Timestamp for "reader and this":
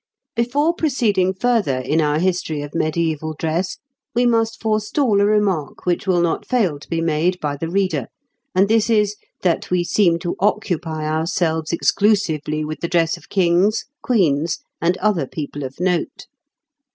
7.69-8.89